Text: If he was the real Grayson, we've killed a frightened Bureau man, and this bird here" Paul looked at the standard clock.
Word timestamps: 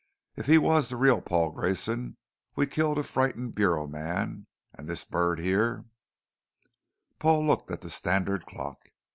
If 0.35 0.47
he 0.47 0.57
was 0.57 0.89
the 0.89 0.95
real 0.97 1.21
Grayson, 1.21 2.17
we've 2.55 2.71
killed 2.71 2.97
a 2.97 3.03
frightened 3.03 3.53
Bureau 3.53 3.85
man, 3.85 4.47
and 4.73 4.87
this 4.87 5.05
bird 5.05 5.39
here" 5.39 5.85
Paul 7.19 7.45
looked 7.45 7.69
at 7.69 7.81
the 7.81 7.89
standard 7.91 8.47
clock. 8.47 8.79